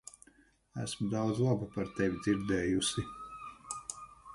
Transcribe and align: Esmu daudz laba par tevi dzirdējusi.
Esmu 0.83 1.09
daudz 1.11 1.43
laba 1.49 1.69
par 1.75 1.95
tevi 2.01 2.21
dzirdējusi. 2.25 3.09